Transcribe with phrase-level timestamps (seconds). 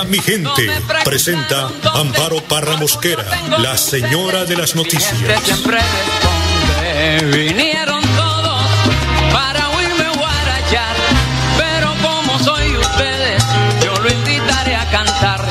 [0.00, 0.66] Hola mi gente,
[1.04, 3.22] presenta Amparo Parra Mosquera,
[3.58, 5.12] la señora de las noticias.
[7.30, 8.64] Vinieron todos
[9.30, 10.96] para oírme guarachar.
[11.58, 13.44] Pero como soy ustedes,
[13.84, 15.44] yo lo invitaré a cantar.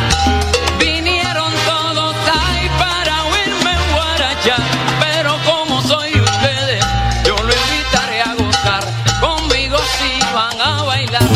[0.80, 4.64] Vinieron todos ahí para oírme guarachar.
[5.00, 6.84] Pero como soy ustedes,
[7.24, 8.84] yo lo invitaré a gozar.
[9.22, 11.30] Conmigo si van a bailar.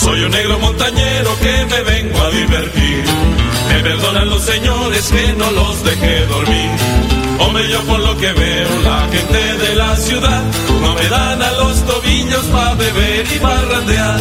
[0.00, 1.76] Soy un negro montañero que me.
[1.84, 1.95] Me
[3.86, 6.70] perdonan los señores que no los dejé dormir.
[7.38, 10.42] Hombre, yo por lo que veo, la gente de la ciudad
[10.82, 14.18] no me dan a los tobillos para beber y parrandear.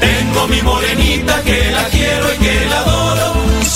[0.00, 3.28] Tengo mi morenita que la quiero y que la adoro.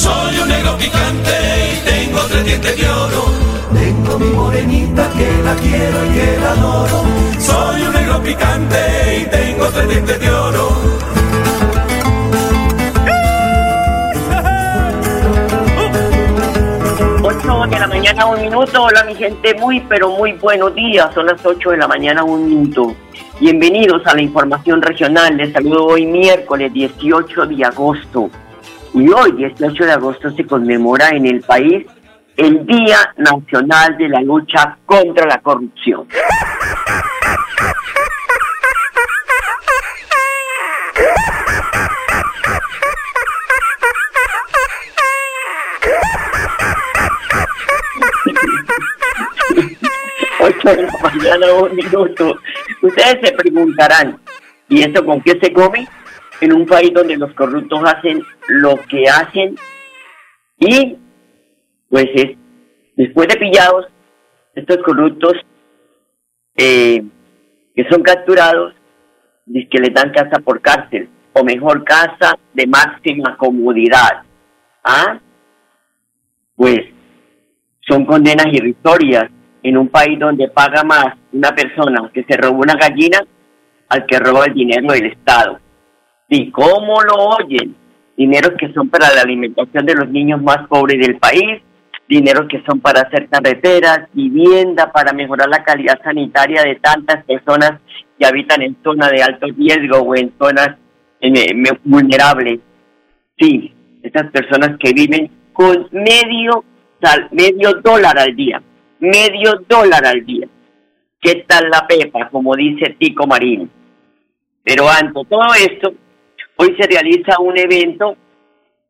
[0.05, 1.35] Soy un negro picante
[1.73, 3.25] y tengo tres dientes de oro.
[3.73, 7.05] Tengo mi morenita que la quiero y que la adoro.
[7.39, 8.81] Soy un negro picante
[9.21, 11.02] y tengo tres dientes de oro.
[17.63, 18.83] 8 de la mañana, un minuto.
[18.83, 21.15] Hola, mi gente, muy, pero muy buenos días.
[21.15, 22.93] Son las 8 de la mañana, un minuto.
[23.39, 25.37] Bienvenidos a la información regional.
[25.37, 28.31] Les saludo hoy miércoles 18 de agosto.
[28.95, 31.87] Y hoy, 18 de agosto, se conmemora en el país
[32.37, 36.09] el Día Nacional de la Lucha contra la Corrupción.
[51.03, 52.39] mañana, un minuto.
[52.83, 54.21] Ustedes se preguntarán,
[54.69, 55.87] ¿y esto con qué se come?
[56.41, 59.57] En un país donde los corruptos hacen lo que hacen
[60.59, 60.97] y,
[61.89, 62.37] pues, es,
[62.97, 63.87] después de pillados,
[64.55, 65.35] estos corruptos
[66.57, 67.03] eh,
[67.75, 68.75] que son capturados,
[69.47, 74.23] dice que les dan casa por cárcel, o mejor, casa de máxima comodidad.
[74.85, 75.19] ¿Ah?
[76.57, 76.81] Pues
[77.81, 79.31] son condenas irrisorias
[79.63, 83.21] en un país donde paga más una persona que se robó una gallina
[83.89, 85.59] al que roba el dinero del Estado.
[86.29, 87.77] ¿Y cómo lo oyen?
[88.17, 91.63] Dineros que son para la alimentación de los niños más pobres del país,
[92.09, 97.81] dineros que son para hacer carreteras, vivienda, para mejorar la calidad sanitaria de tantas personas
[98.19, 100.77] que habitan en zonas de alto riesgo o en zonas
[101.21, 102.61] eh, vulnerables.
[103.39, 103.73] Sí,
[104.03, 106.65] estas personas que viven con medio,
[107.31, 108.63] medio dólar al día,
[109.03, 110.47] medio dólar al día.
[111.21, 113.69] ¿Qué tal la pepa, como dice Tico Marín?
[114.63, 115.93] Pero ante todo esto,
[116.57, 118.17] hoy se realiza un evento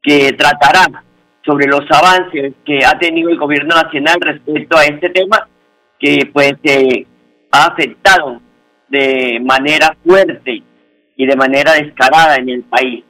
[0.02, 1.02] que tratará
[1.44, 5.48] sobre los avances que ha tenido el gobierno nacional respecto a este tema,
[5.98, 6.54] que pues
[7.50, 8.40] ha afectado
[8.88, 10.62] de manera fuerte
[11.16, 13.02] y de manera descarada en el país.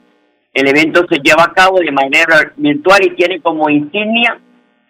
[0.53, 4.39] El evento se lleva a cabo de manera virtual y tiene como insignia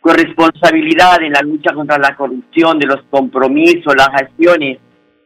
[0.04, 4.78] corresponsabilidad en la lucha contra la corrupción, de los compromisos, las acciones.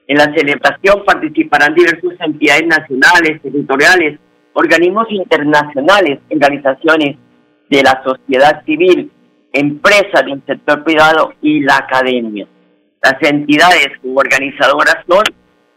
[0.07, 4.19] En la celebración participarán diversas entidades nacionales, territoriales,
[4.53, 7.17] organismos internacionales, organizaciones
[7.69, 9.11] de la sociedad civil,
[9.51, 12.47] empresas del sector privado y la academia.
[13.01, 15.23] Las entidades organizadoras son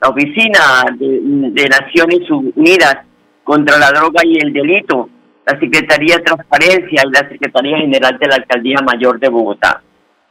[0.03, 1.21] la Oficina de,
[1.53, 2.99] de Naciones Unidas
[3.45, 5.09] contra la Droga y el Delito,
[5.51, 9.83] la Secretaría de Transparencia y la Secretaría General de la Alcaldía Mayor de Bogotá.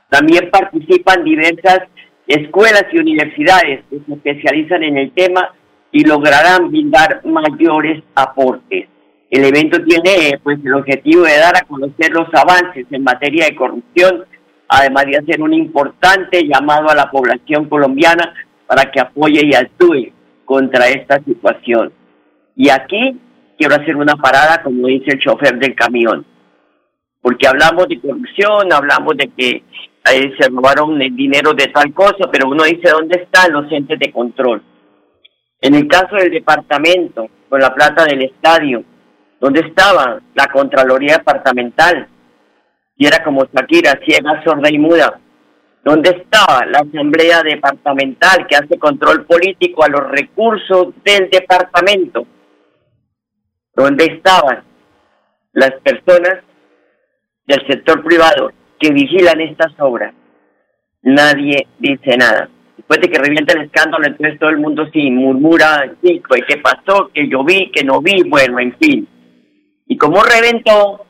[0.10, 1.82] También participan diversas
[2.28, 5.54] escuelas y universidades que se especializan en el tema
[5.92, 8.88] y lograrán brindar mayores aportes.
[9.30, 13.56] El evento tiene pues el objetivo de dar a conocer los avances en materia de
[13.56, 14.26] corrupción,
[14.68, 18.34] además de hacer un importante llamado a la población colombiana
[18.66, 20.12] para que apoye y actúe
[20.46, 21.92] contra esta situación.
[22.56, 23.20] Y aquí
[23.60, 26.26] quiero hacer una parada, como dice el chofer del camión,
[27.22, 29.64] porque hablamos de corrupción, hablamos de que
[30.12, 34.00] eh, se robaron el dinero de tal cosa, pero uno dice dónde están los entes
[34.00, 34.64] de control.
[35.62, 38.82] En el caso del departamento, con la plata del estadio,
[39.42, 42.08] ¿dónde estaba la Contraloría Departamental?
[42.96, 45.20] Y era como Shakira, ciega, sorda y muda.
[45.84, 52.26] ¿Dónde estaba la Asamblea Departamental que hace control político a los recursos del departamento?
[53.76, 54.64] ¿Dónde estaban
[55.54, 56.40] las personas
[57.50, 60.14] del sector privado que vigilan estas obras,
[61.02, 62.50] nadie dice nada.
[62.78, 66.58] Después de que revienta el escándalo, entonces todo el mundo sí murmura, sí, pues, ¿qué
[66.58, 67.10] pasó?
[67.14, 69.08] Que yo vi, que no vi, bueno, en fin.
[69.88, 71.06] Y como reventó,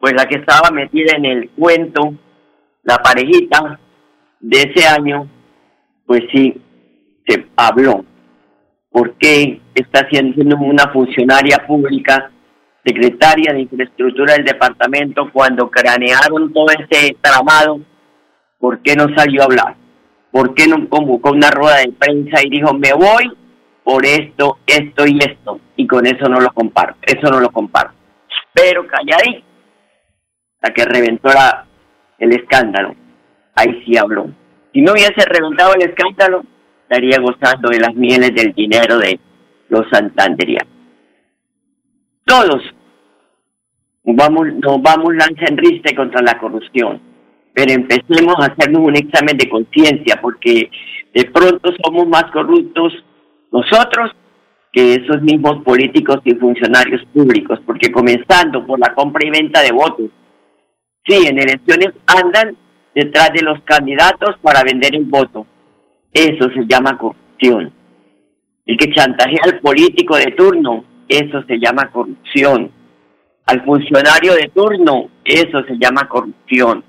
[0.00, 2.14] pues la que estaba metida en el cuento,
[2.84, 3.78] la parejita
[4.40, 5.28] de ese año,
[6.06, 6.60] pues sí,
[7.26, 8.04] se habló.
[8.92, 12.30] ¿Por qué está siendo una funcionaria pública,
[12.84, 17.80] secretaria de infraestructura del departamento, cuando cranearon todo ese tramado?
[18.58, 19.76] ¿Por qué no salió a hablar?
[20.30, 23.32] ¿Por qué no convocó una rueda de prensa y dijo, me voy
[23.82, 25.58] por esto, esto y esto?
[25.76, 27.94] Y con eso no lo comparto, eso no lo comparto.
[28.52, 29.46] Pero calladito,
[30.60, 31.30] la que reventó
[32.18, 32.94] el escándalo,
[33.54, 34.30] ahí sí habló.
[34.72, 36.44] Si no hubiese reventado el escándalo,
[36.92, 39.18] estaría gozando de las mieles del dinero de
[39.70, 40.68] los santanderianos.
[42.26, 42.62] Todos
[44.04, 47.00] vamos, nos vamos lanza en riste contra la corrupción,
[47.54, 50.70] pero empecemos a hacernos un examen de conciencia, porque
[51.14, 52.92] de pronto somos más corruptos
[53.50, 54.10] nosotros
[54.72, 59.72] que esos mismos políticos y funcionarios públicos, porque comenzando por la compra y venta de
[59.72, 60.10] votos,
[61.06, 62.56] sí, en elecciones andan
[62.94, 65.46] detrás de los candidatos para vender el voto.
[66.12, 67.72] Eso se llama corrupción.
[68.66, 72.70] El que chantajea al político de turno, eso se llama corrupción.
[73.46, 76.84] Al funcionario de turno, eso se llama corrupción.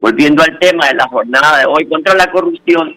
[0.00, 2.96] Volviendo al tema de la jornada de hoy contra la corrupción,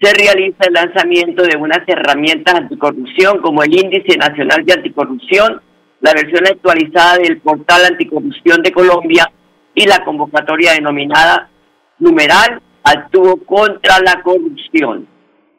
[0.00, 5.60] se realiza el lanzamiento de unas herramientas anticorrupción como el Índice Nacional de Anticorrupción,
[6.00, 9.30] la versión actualizada del portal Anticorrupción de Colombia
[9.74, 11.50] y la convocatoria denominada
[11.98, 15.06] numeral actuó contra la corrupción.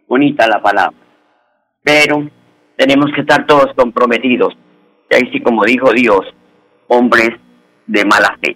[0.07, 0.97] Bonita la palabra.
[1.83, 2.29] Pero
[2.75, 4.53] tenemos que estar todos comprometidos.
[5.09, 6.21] Y ahí sí, como dijo Dios,
[6.88, 7.31] hombres
[7.88, 8.56] de mala fe.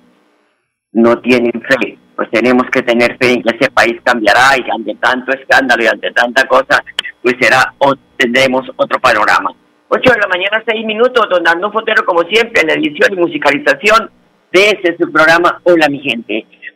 [0.92, 1.98] No tienen fe.
[2.16, 5.88] Pues tenemos que tener fe en que ese país cambiará y ante tanto escándalo y
[5.88, 6.82] ante tanta cosa,
[7.22, 9.52] pues será o tendremos otro panorama.
[9.90, 13.22] 8 de la mañana, 6 minutos, don Arno Fotero, como siempre, en la edición y
[13.22, 14.10] musicalización
[14.52, 16.46] de ese su programa Hola mi gente.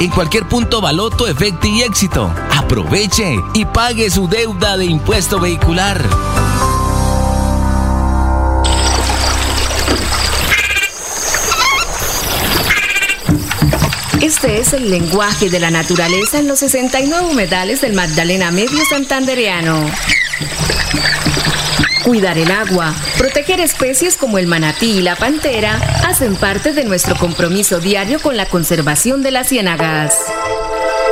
[0.00, 2.32] en cualquier punto baloto, efecto y éxito.
[2.56, 6.02] Aproveche y pague su deuda de impuesto vehicular.
[14.22, 19.86] Este es el lenguaje de la naturaleza en los 69 humedales del Magdalena Medio Santandereano.
[22.04, 27.14] Cuidar el agua, proteger especies como el manatí y la pantera hacen parte de nuestro
[27.14, 30.14] compromiso diario con la conservación de las ciénagas.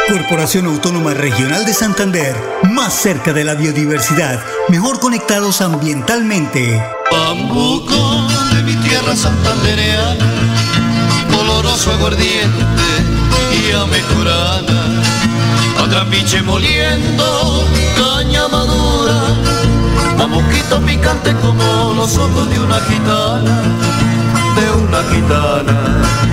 [0.08, 2.34] Corporación Autónoma Regional de Santander,
[2.70, 6.82] más cerca de la biodiversidad, mejor conectados ambientalmente.
[7.10, 10.26] Pambuco de mi tierra santandereana,
[11.38, 12.74] oloroso aguardiente
[13.52, 15.02] y amejorana,
[15.84, 19.36] atrapiche moliendo, caña madura,
[20.16, 23.62] mamuquito picante como los ojos de una gitana,
[24.56, 26.28] de una gitana.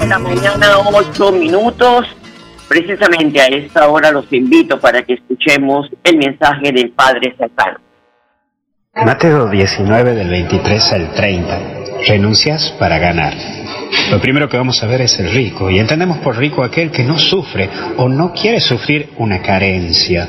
[0.00, 2.06] de la mañana, 8 minutos.
[2.68, 7.78] Precisamente a esta hora los invito para que escuchemos el mensaje del Padre Satán.
[8.94, 11.60] Mateo 19 del 23 al 30.
[12.06, 13.57] Renuncias para ganar.
[14.10, 17.04] Lo primero que vamos a ver es el rico, y entendemos por rico aquel que
[17.04, 20.28] no sufre o no quiere sufrir una carencia.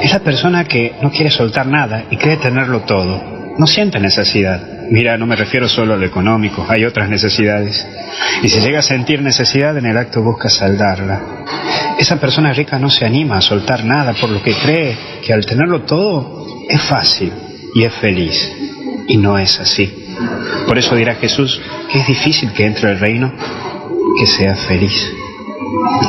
[0.00, 3.54] Es la persona que no quiere soltar nada y cree tenerlo todo.
[3.58, 4.60] No siente necesidad.
[4.90, 7.86] Mira, no me refiero solo a lo económico, hay otras necesidades.
[8.42, 11.22] Y si llega a sentir necesidad, en el acto busca saldarla.
[11.98, 15.44] Esa persona rica no se anima a soltar nada por lo que cree que al
[15.46, 17.32] tenerlo todo es fácil
[17.74, 18.52] y es feliz.
[19.08, 20.05] Y no es así.
[20.66, 23.32] Por eso dirá Jesús que es difícil que entre el reino,
[24.18, 25.12] que sea feliz.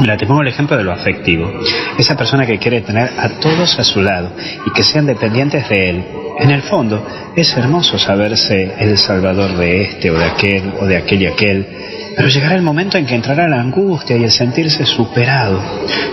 [0.01, 1.51] Mira, te pongo el ejemplo de lo afectivo.
[1.97, 4.31] Esa persona que quiere tener a todos a su lado
[4.65, 6.05] y que sean dependientes de él.
[6.39, 10.97] En el fondo, es hermoso saberse el salvador de este o de aquel o de
[10.97, 11.67] aquel y aquel.
[12.15, 15.61] Pero llegará el momento en que entrará la angustia y el sentirse superado,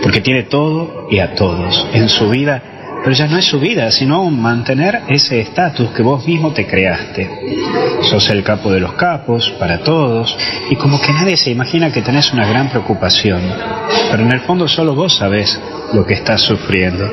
[0.02, 1.86] porque tiene todo y a todos.
[1.92, 2.62] En su vida
[3.04, 7.30] pero ya no es su vida, sino mantener ese estatus que vos mismo te creaste.
[8.00, 10.34] Sos el capo de los capos para todos
[10.70, 13.42] y como que nadie se imagina que tenés una gran preocupación,
[14.10, 15.60] pero en el fondo solo vos sabés
[15.92, 17.06] lo que estás sufriendo.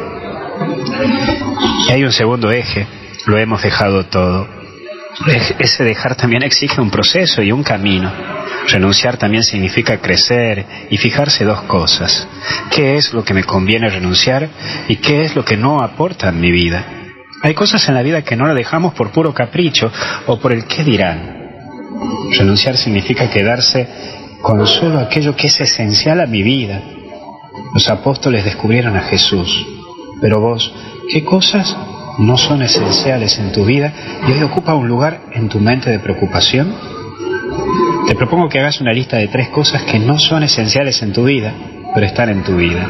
[1.89, 2.87] Y hay un segundo eje,
[3.25, 4.47] lo hemos dejado todo.
[5.59, 8.09] Ese dejar también exige un proceso y un camino.
[8.67, 12.27] Renunciar también significa crecer y fijarse dos cosas.
[12.69, 14.49] ¿Qué es lo que me conviene renunciar
[14.87, 16.85] y qué es lo que no aporta en mi vida?
[17.43, 19.91] Hay cosas en la vida que no la dejamos por puro capricho
[20.27, 21.41] o por el qué dirán.
[22.37, 23.87] Renunciar significa quedarse
[24.41, 26.81] con solo aquello que es esencial a mi vida.
[27.73, 29.65] Los apóstoles descubrieron a Jesús,
[30.21, 30.73] pero vos,
[31.09, 31.75] ¿qué cosas
[32.19, 33.93] no son esenciales en tu vida
[34.27, 37.00] y hoy ocupa un lugar en tu mente de preocupación?
[38.07, 41.23] Te propongo que hagas una lista de tres cosas que no son esenciales en tu
[41.23, 41.53] vida,
[41.93, 42.87] pero están en tu vida.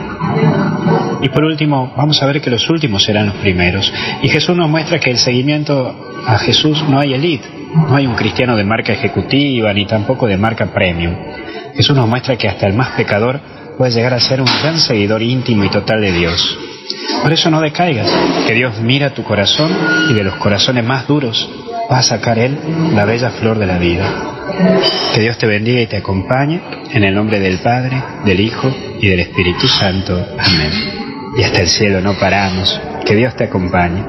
[1.21, 3.91] Y por último, vamos a ver que los últimos serán los primeros.
[4.23, 8.15] Y Jesús nos muestra que el seguimiento a Jesús no hay elite, no hay un
[8.15, 11.15] cristiano de marca ejecutiva ni tampoco de marca premium.
[11.75, 13.39] Jesús nos muestra que hasta el más pecador
[13.77, 16.57] puede llegar a ser un gran seguidor íntimo y total de Dios.
[17.21, 18.11] Por eso no decaigas,
[18.47, 19.71] que Dios mira tu corazón
[20.09, 21.49] y de los corazones más duros
[21.91, 22.57] va a sacar Él
[22.93, 24.30] la bella flor de la vida.
[25.13, 26.61] Que Dios te bendiga y te acompañe
[26.93, 28.67] en el nombre del Padre, del Hijo
[28.99, 30.13] y del Espíritu Santo.
[30.13, 30.71] Amén.
[31.37, 32.79] Y hasta el cielo no paramos.
[33.05, 34.03] Que Dios te acompañe.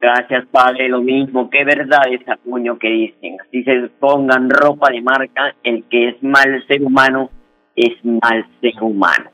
[0.00, 0.88] Gracias, Padre.
[0.88, 1.50] Lo mismo.
[1.50, 3.36] Qué verdad es puño que dicen.
[3.50, 7.30] Si se pongan ropa de marca, el que es mal ser humano
[7.76, 9.30] es mal ser humano.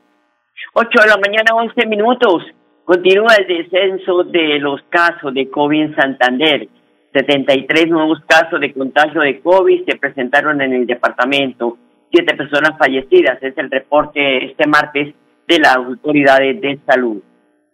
[0.73, 2.43] 8 de la mañana, 11 minutos.
[2.83, 6.67] Continúa el descenso de los casos de COVID en Santander.
[7.15, 11.77] 73 nuevos casos de contagio de COVID se presentaron en el departamento.
[12.11, 15.15] Siete personas fallecidas es el reporte este martes
[15.47, 17.23] de las autoridades de salud.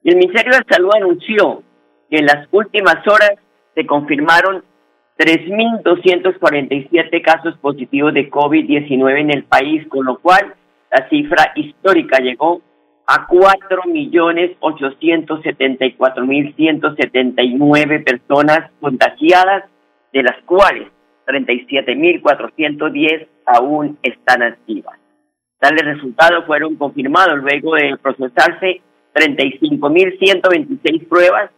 [0.04, 1.64] El Ministerio de Salud anunció
[2.10, 3.32] que en las últimas horas
[3.74, 4.64] se confirmaron
[5.18, 10.54] 3.247 casos positivos de COVID-19 en el país, con lo cual
[10.92, 12.62] la cifra histórica llegó
[13.08, 19.66] a cuatro millones ochocientos setenta y cuatro mil ciento setenta y nueve personas contagiadas,
[20.14, 20.88] de las cuales
[21.26, 24.98] treinta y siete mil cuatrocientos diez aún están activas.
[25.60, 28.82] Tales resultados fueron confirmados luego de procesarse
[29.14, 31.52] treinta y cinco mil ciento veintiséis pruebas,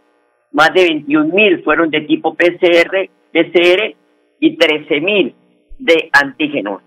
[0.51, 3.95] más de veintiún mil fueron de tipo PCR, PCR
[4.39, 5.35] y trece mil
[5.79, 6.81] de antígenos.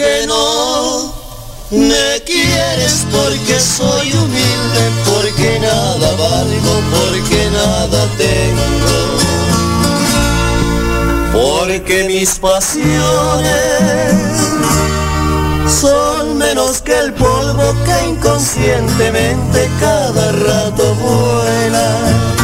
[0.00, 1.12] Que no
[1.70, 9.10] me quieres porque soy humilde, porque nada valgo, porque nada tengo.
[11.34, 13.44] porque mis pasiones
[15.68, 22.39] son menos que el polvo que inconscientemente cada rato vuela.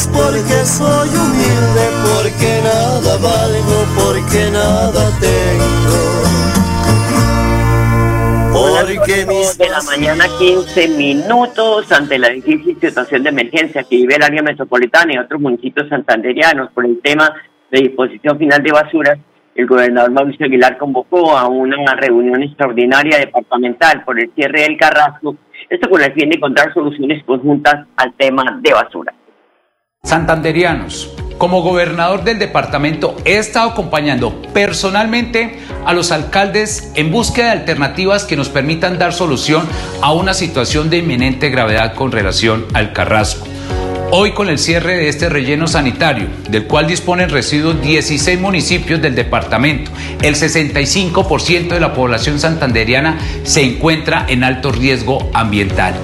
[0.00, 6.00] Quieres porque soy humilde, porque nada valgo, porque nada tengo.
[8.52, 14.16] Porque mis de la mañana 15 minutos ante la difícil situación de emergencia que vive
[14.16, 17.32] el área metropolitana y otros municipios santanderianos por el tema
[17.70, 19.18] de disposición final de basuras,
[19.54, 25.36] el gobernador Mauricio Aguilar convocó a una reunión extraordinaria departamental por el cierre del Carrasco,
[25.68, 29.14] esto con el fin de encontrar soluciones conjuntas al tema de basura.
[30.10, 37.60] Santanderianos, como gobernador del departamento he estado acompañando personalmente a los alcaldes en búsqueda de
[37.60, 39.68] alternativas que nos permitan dar solución
[40.02, 43.46] a una situación de inminente gravedad con relación al Carrasco.
[44.12, 49.14] Hoy con el cierre de este relleno sanitario, del cual disponen residuos 16 municipios del
[49.14, 55.94] departamento, el 65% de la población santanderiana se encuentra en alto riesgo ambiental.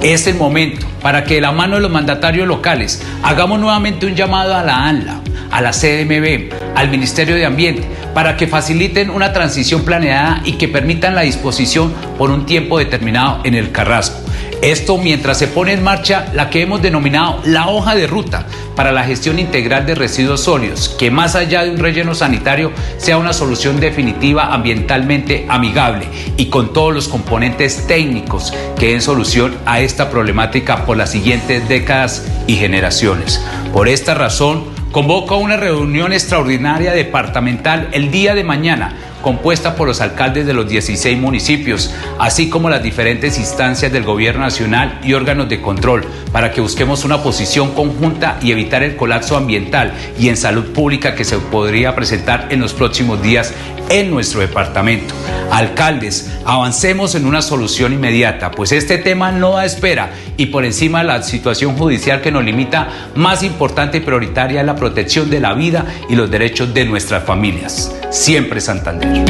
[0.00, 4.14] Es el momento para que de la mano de los mandatarios locales hagamos nuevamente un
[4.14, 7.82] llamado a la ANLA, a la CDMB, al Ministerio de Ambiente,
[8.14, 13.40] para que faciliten una transición planeada y que permitan la disposición por un tiempo determinado
[13.42, 14.25] en el Carrasco.
[14.62, 18.92] Esto mientras se pone en marcha la que hemos denominado la hoja de ruta para
[18.92, 23.32] la gestión integral de residuos sólidos, que más allá de un relleno sanitario sea una
[23.32, 30.10] solución definitiva ambientalmente amigable y con todos los componentes técnicos que den solución a esta
[30.10, 33.42] problemática por las siguientes décadas y generaciones.
[33.72, 39.88] Por esta razón, convoco a una reunión extraordinaria departamental el día de mañana compuesta por
[39.88, 45.12] los alcaldes de los 16 municipios, así como las diferentes instancias del gobierno nacional y
[45.14, 50.28] órganos de control, para que busquemos una posición conjunta y evitar el colapso ambiental y
[50.28, 53.52] en salud pública que se podría presentar en los próximos días
[53.90, 55.14] en nuestro departamento.
[55.50, 61.00] Alcaldes, avancemos en una solución inmediata, pues este tema no da espera y por encima
[61.00, 65.40] de la situación judicial que nos limita, más importante y prioritaria es la protección de
[65.40, 67.96] la vida y los derechos de nuestras familias.
[68.10, 69.24] Siempre Santander.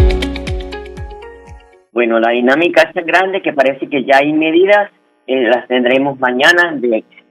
[1.93, 4.91] Bueno, la dinámica es tan grande que parece que ya hay medidas,
[5.27, 6.79] eh, las tendremos mañana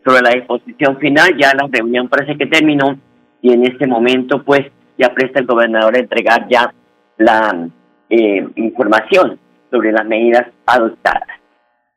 [0.03, 2.97] sobre la disposición final, ya la reunión parece que terminó
[3.41, 4.61] y en este momento pues
[4.97, 6.73] ya presta el gobernador a entregar ya
[7.17, 7.69] la
[8.09, 9.39] eh, información
[9.71, 11.27] sobre las medidas adoptadas.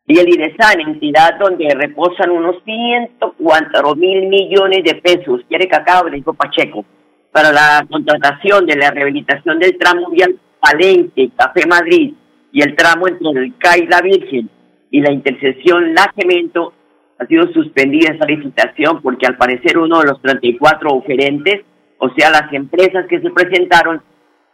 [0.07, 6.33] Y el IDESAN, entidad donde reposan unos 104 mil millones de pesos, quiere cacao, dijo
[6.33, 6.85] Pacheco,
[7.31, 12.15] para la contratación de la rehabilitación del tramo vial Palenque, Café Madrid
[12.53, 14.49] y el tramo entre el CAI La Virgen
[14.91, 16.73] y la intersección La Cemento,
[17.19, 21.65] ha sido suspendida esa licitación porque al parecer uno de los 34 oferentes,
[21.99, 24.01] o sea, las empresas que se presentaron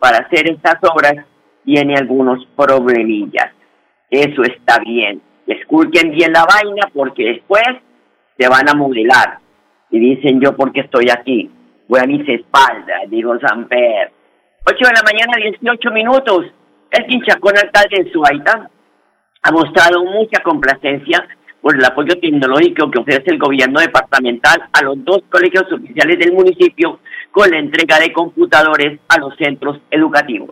[0.05, 1.15] para hacer estas obras,
[1.65, 3.53] tiene algunos problemillas.
[4.11, 5.23] Eso está bien.
[5.47, 7.65] Escuchen bien la vaina porque después
[8.39, 9.39] se van a modelar.
[9.89, 11.51] Y dicen yo porque estoy aquí.
[11.89, 14.13] Voy a mis espaldas, dijo Samper.
[14.67, 16.53] 8 de la mañana, 18 minutos.
[16.91, 18.69] El quinchacón alcalde de Suaita
[19.43, 21.27] ha mostrado mucha complacencia
[21.63, 26.35] por el apoyo tecnológico que ofrece el gobierno departamental a los dos colegios oficiales del
[26.35, 27.01] municipio
[27.35, 30.51] con la entrega de computadores a los centros educativos.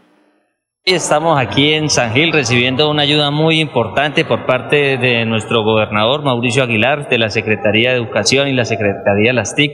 [0.85, 6.25] Estamos aquí en San Gil recibiendo una ayuda muy importante por parte de nuestro gobernador
[6.25, 9.71] Mauricio Aguilar, de la Secretaría de Educación y la Secretaría de las TIC.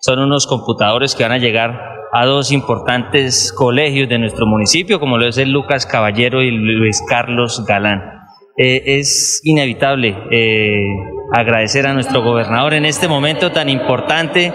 [0.00, 1.80] Son unos computadores que van a llegar
[2.12, 7.02] a dos importantes colegios de nuestro municipio, como lo es el Lucas Caballero y Luis
[7.08, 8.04] Carlos Galán.
[8.56, 10.86] Eh, es inevitable eh,
[11.32, 14.52] agradecer a nuestro gobernador en este momento tan importante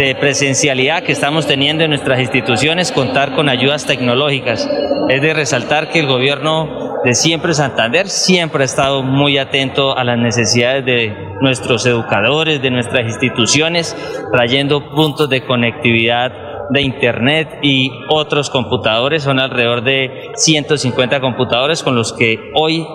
[0.00, 4.66] de presencialidad que estamos teniendo en nuestras instituciones, contar con ayudas tecnológicas.
[5.10, 10.02] Es de resaltar que el gobierno de siempre Santander siempre ha estado muy atento a
[10.04, 13.94] las necesidades de nuestros educadores, de nuestras instituciones,
[14.32, 16.32] trayendo puntos de conectividad
[16.70, 19.24] de Internet y otros computadores.
[19.24, 22.86] Son alrededor de 150 computadores con los que hoy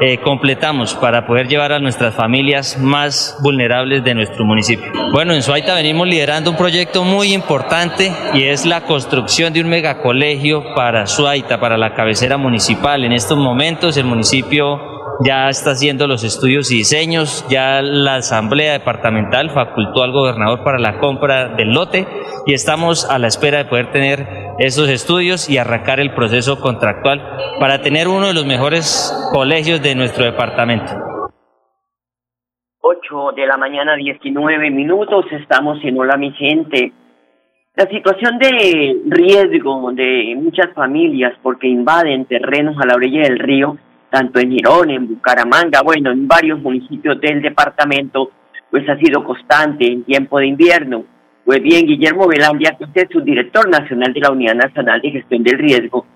[0.00, 4.90] eh, completamos para poder llevar a nuestras familias más vulnerables de nuestro municipio.
[5.12, 9.68] Bueno, en Suaita venimos liderando un proyecto muy importante y es la construcción de un
[9.68, 13.04] megacolegio para Suaita, para la cabecera municipal.
[13.04, 14.80] En estos momentos el municipio
[15.20, 20.78] ya está haciendo los estudios y diseños, ya la Asamblea Departamental facultó al gobernador para
[20.78, 22.06] la compra del lote
[22.46, 27.20] y estamos a la espera de poder tener esos estudios y arrancar el proceso contractual
[27.58, 30.92] para tener uno de los mejores colegios de nuestro departamento.
[32.80, 36.92] 8 de la mañana, 19 minutos, estamos en Hola mi gente.
[37.76, 43.76] La situación de riesgo de muchas familias porque invaden terrenos a la orilla del río,
[44.10, 48.30] tanto en Girón, en Bucaramanga, bueno, en varios municipios del departamento,
[48.70, 51.04] pues ha sido constante en tiempo de invierno.
[51.44, 52.76] Pues bien, Guillermo Velandia,
[53.12, 56.06] subdirector nacional de la Unidad Nacional de Gestión del Riesgo,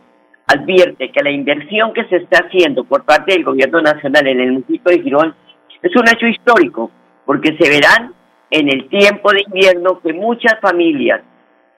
[0.47, 4.53] advierte que la inversión que se está haciendo por parte del gobierno nacional en el
[4.53, 5.35] municipio de Girón
[5.83, 6.91] es un hecho histórico,
[7.27, 8.15] porque se verán
[8.51, 11.21] en el tiempo de invierno que muchas familias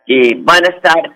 [0.06, 1.12] eh, van a estar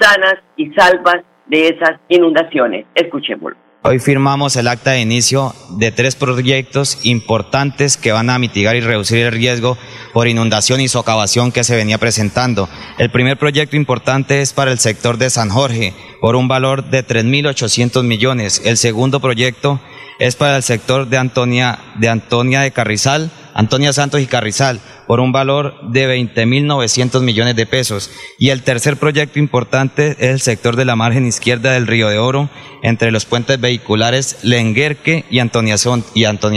[0.00, 2.86] sanas y salvas de esas inundaciones.
[2.94, 3.67] Escuchémoslo.
[3.84, 8.80] Hoy firmamos el acta de inicio de tres proyectos importantes que van a mitigar y
[8.80, 9.78] reducir el riesgo
[10.12, 12.68] por inundación y socavación que se venía presentando.
[12.98, 17.06] El primer proyecto importante es para el sector de San Jorge por un valor de
[17.06, 18.62] 3.800 millones.
[18.64, 19.80] El segundo proyecto
[20.18, 25.20] es para el sector de Antonia de, Antonia de Carrizal, Antonia Santos y Carrizal, por
[25.20, 28.10] un valor de 20.900 millones de pesos.
[28.38, 32.18] Y el tercer proyecto importante es el sector de la margen izquierda del Río de
[32.18, 32.50] Oro,
[32.82, 35.76] entre los puentes vehiculares Lenguerque y Antonia,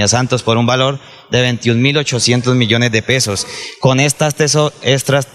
[0.07, 3.47] Santos, por un valor de 21.800 millones de pesos.
[3.79, 4.35] Con estas
[4.83, 5.27] extras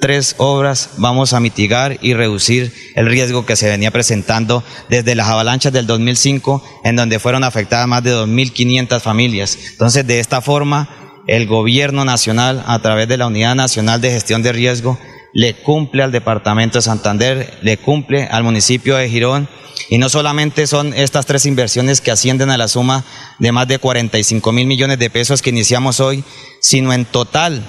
[0.00, 5.28] tres obras vamos a mitigar y reducir el riesgo que se venía presentando desde las
[5.28, 9.58] avalanchas del 2005, en donde fueron afectadas más de 2.500 familias.
[9.72, 10.88] Entonces, de esta forma,
[11.26, 14.98] el gobierno nacional, a través de la Unidad Nacional de Gestión de Riesgo,
[15.32, 19.48] le cumple al Departamento de Santander, le cumple al municipio de Girón,
[19.88, 23.04] y no solamente son estas tres inversiones que ascienden a la suma
[23.38, 26.22] de más de 45 mil millones de pesos que iniciamos hoy,
[26.60, 27.64] sino en total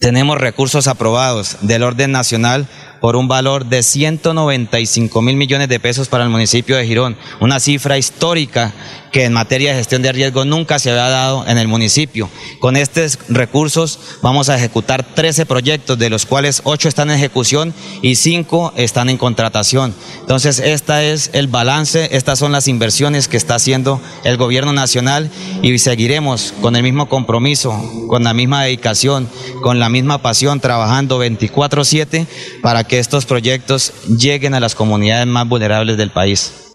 [0.00, 2.66] tenemos recursos aprobados del orden nacional
[3.00, 7.60] por un valor de 195 mil millones de pesos para el municipio de Girón, una
[7.60, 8.72] cifra histórica
[9.10, 12.28] que en materia de gestión de riesgo nunca se había dado en el municipio.
[12.60, 17.74] Con estos recursos vamos a ejecutar 13 proyectos, de los cuales 8 están en ejecución
[18.02, 19.94] y 5 están en contratación.
[20.20, 25.30] Entonces, este es el balance, estas son las inversiones que está haciendo el gobierno nacional
[25.62, 27.72] y seguiremos con el mismo compromiso,
[28.08, 29.28] con la misma dedicación,
[29.62, 32.26] con la misma pasión, trabajando 24/7
[32.62, 36.74] para que estos proyectos lleguen a las comunidades más vulnerables del país.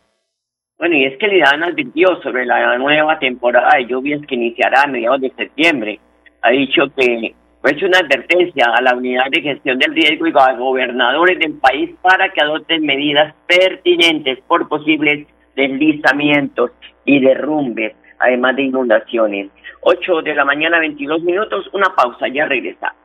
[0.77, 4.87] Bueno, y es que Lidán advirtió sobre la nueva temporada de lluvias que iniciará a
[4.87, 5.99] mediados de septiembre.
[6.41, 10.33] Ha dicho que ha hecho una advertencia a la unidad de gestión del riesgo y
[10.35, 16.71] a gobernadores del país para que adopten medidas pertinentes por posibles deslizamientos
[17.05, 19.49] y derrumbes, además de inundaciones.
[19.81, 23.04] 8 de la mañana, 22 minutos, una pausa, ya regresamos.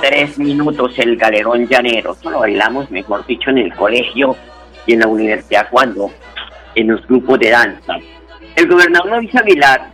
[0.00, 2.16] Tres minutos el galerón llanero.
[2.24, 4.36] Lo bailamos, mejor dicho, en el colegio
[4.86, 6.10] y en la universidad cuando
[6.74, 7.96] en los grupos de danza.
[8.56, 9.90] El gobernador Luis Aguilar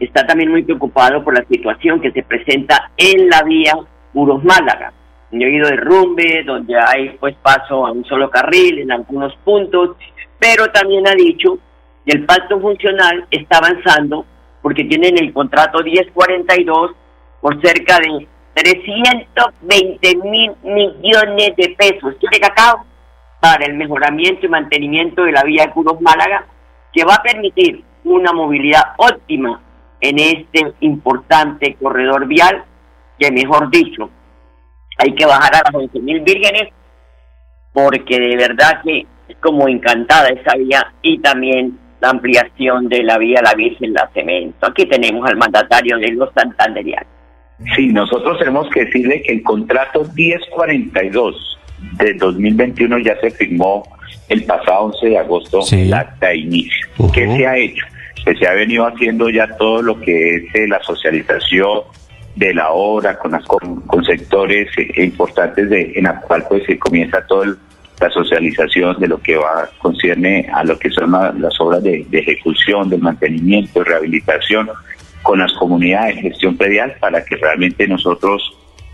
[0.00, 3.74] está también muy preocupado por la situación que se presenta en la vía
[4.12, 4.92] Puros Málaga
[5.40, 9.96] he oído derrumbe, donde hay pues paso a un solo carril en algunos puntos,
[10.38, 11.58] pero también ha dicho
[12.04, 14.26] que el pacto funcional está avanzando
[14.60, 16.92] porque tienen el contrato 1042
[17.40, 22.14] por cerca de 320 mil millones de pesos.
[22.20, 22.84] ¿Quiere cacao?
[23.40, 26.46] Para el mejoramiento y mantenimiento de la vía de Curos Málaga,
[26.92, 29.60] que va a permitir una movilidad óptima
[30.00, 32.64] en este importante corredor vial,
[33.18, 34.10] que mejor dicho,
[34.98, 36.68] hay que bajar a las 11.000 vírgenes
[37.72, 43.16] porque de verdad que es como encantada esa vía y también la ampliación de la
[43.16, 44.66] vía La Virgen La Cemento.
[44.66, 47.08] Aquí tenemos al mandatario de los santanderianos.
[47.76, 51.58] Sí, nosotros tenemos que decirle que el contrato 1042
[51.92, 53.84] de 2021 ya se firmó
[54.28, 56.88] el pasado 11 de agosto, el acta de inicio.
[57.12, 57.86] ¿Qué se ha hecho?
[58.24, 61.82] Que se ha venido haciendo ya todo lo que es eh, la socialización,
[62.36, 67.24] de la obra, con, con, sectores eh, importantes de, en la cual pues se comienza
[67.26, 67.56] todo el
[68.02, 72.90] la socialización de lo que va concierne a lo que son las obras de, ejecución,
[72.90, 74.68] de mantenimiento, rehabilitación
[75.22, 78.42] con las comunidades de gestión predial para que realmente nosotros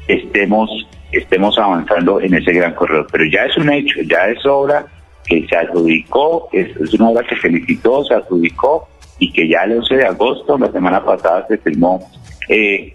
[0.07, 0.71] estemos
[1.11, 3.07] estemos avanzando en ese gran corredor.
[3.11, 4.85] Pero ya es un hecho, ya es obra
[5.25, 9.79] que se adjudicó, es, una obra que se licitó, se adjudicó y que ya el
[9.79, 12.07] 11 de agosto, la semana pasada, se firmó
[12.51, 12.95] eh,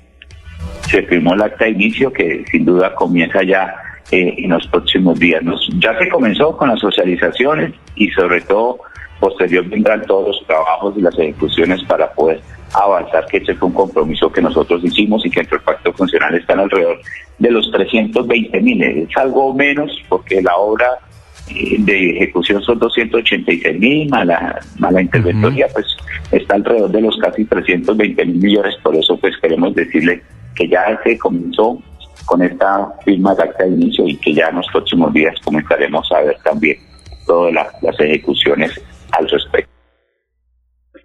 [0.89, 3.73] se firmó el acta de inicio que sin duda comienza ya
[4.11, 5.41] eh, en los próximos días.
[5.79, 8.79] ya se comenzó con las socializaciones y sobre todo
[9.19, 12.41] posterior vendrán todos los trabajos y las ejecuciones para poder
[12.73, 16.35] avanzar, que ese fue un compromiso que nosotros hicimos y que entre el pacto funcional
[16.35, 16.99] están alrededor
[17.39, 18.83] de los 320 mil.
[18.83, 20.87] Es algo menos porque la obra
[21.49, 25.85] eh, de ejecución son 286 mil, mala, mala interventoría, pues
[26.31, 30.21] está alrededor de los casi 320 mil millones, por eso pues queremos decirle
[30.55, 31.79] que ya se comenzó
[32.25, 36.09] con esta firma de acta de inicio y que ya en los próximos días comenzaremos
[36.11, 36.77] a ver también
[37.25, 39.71] todas las, ejecuciones al respecto.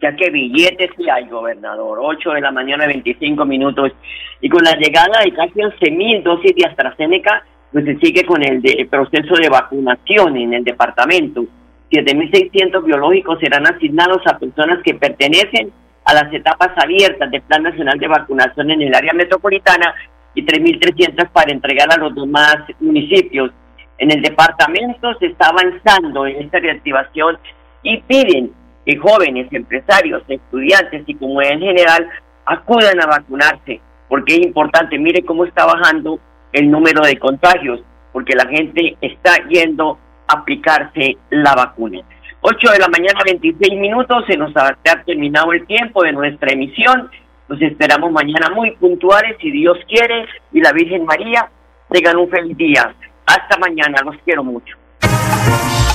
[0.01, 1.99] Ya que billetes sí hay, gobernador.
[2.01, 3.93] 8 de la mañana, 25 minutos.
[4.41, 8.63] Y con la llegada de casi 11.000 dosis de AstraZeneca, pues se sigue con el,
[8.89, 11.45] proceso de vacunación en el departamento.
[11.91, 15.73] 7.600 biológicos serán asignados a personas que pertenecen
[16.09, 19.95] a las etapas abiertas del Plan Nacional de Vacunación en el área metropolitana
[20.35, 23.51] y 3.300 para entregar a los demás municipios.
[23.99, 27.37] En el departamento se está avanzando en esta reactivación
[27.83, 28.53] y piden
[28.87, 32.09] que jóvenes, empresarios, estudiantes y comunidad en general
[32.47, 36.19] acudan a vacunarse, porque es importante, mire cómo está bajando
[36.55, 37.81] el número de contagios,
[38.15, 42.01] porque la gente está yendo a aplicarse la vacuna.
[42.49, 47.11] 8 de la mañana, 26 minutos, se nos ha terminado el tiempo de nuestra emisión.
[47.47, 51.51] Los esperamos mañana muy puntuales, si Dios quiere, y la Virgen María.
[51.91, 52.95] Tengan un feliz día.
[53.27, 54.77] Hasta mañana, los quiero mucho.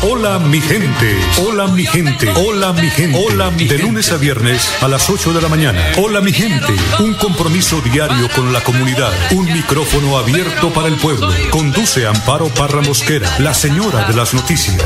[0.06, 4.84] Hola mi gente, hola mi gente, hola mi gente, hola mi De lunes a viernes
[4.84, 5.80] a las 8 de la mañana.
[5.98, 11.30] Hola mi gente, un compromiso diario con la comunidad, un micrófono abierto para el pueblo.
[11.52, 14.78] Conduce Amparo Parra Mosquera, la señora de las noticias.